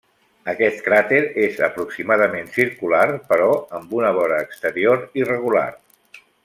Aquest 0.53 0.79
cràter 0.85 1.19
és 1.47 1.59
aproximadament 1.67 2.49
circular 2.57 3.05
però 3.35 3.53
amb 3.81 3.95
una 4.01 4.15
vora 4.21 4.43
exterior 4.49 5.09
irregular. 5.25 5.67